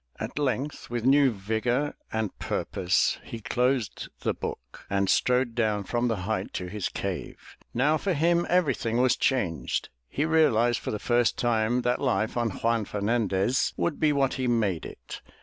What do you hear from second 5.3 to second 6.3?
down from the